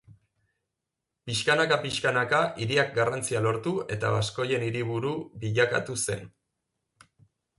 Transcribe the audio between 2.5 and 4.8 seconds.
hiriak garrantzia lortu eta baskoien